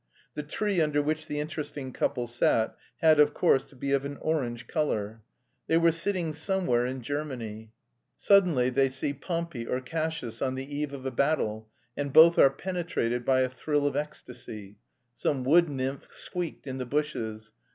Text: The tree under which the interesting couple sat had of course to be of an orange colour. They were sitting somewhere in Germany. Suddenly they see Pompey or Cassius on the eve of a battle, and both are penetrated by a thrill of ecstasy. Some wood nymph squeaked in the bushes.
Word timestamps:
The 0.33 0.41
tree 0.41 0.81
under 0.81 0.99
which 0.99 1.27
the 1.27 1.39
interesting 1.39 1.93
couple 1.93 2.25
sat 2.25 2.75
had 3.03 3.19
of 3.19 3.35
course 3.35 3.65
to 3.65 3.75
be 3.75 3.91
of 3.91 4.03
an 4.03 4.17
orange 4.19 4.65
colour. 4.65 5.21
They 5.67 5.77
were 5.77 5.91
sitting 5.91 6.33
somewhere 6.33 6.87
in 6.87 7.03
Germany. 7.03 7.71
Suddenly 8.17 8.71
they 8.71 8.89
see 8.89 9.13
Pompey 9.13 9.67
or 9.67 9.79
Cassius 9.79 10.41
on 10.41 10.55
the 10.55 10.75
eve 10.75 10.91
of 10.91 11.05
a 11.05 11.11
battle, 11.11 11.69
and 11.95 12.11
both 12.11 12.39
are 12.39 12.49
penetrated 12.49 13.23
by 13.25 13.41
a 13.41 13.47
thrill 13.49 13.85
of 13.85 13.95
ecstasy. 13.95 14.77
Some 15.15 15.43
wood 15.43 15.69
nymph 15.69 16.07
squeaked 16.11 16.65
in 16.65 16.79
the 16.79 16.87
bushes. 16.87 17.51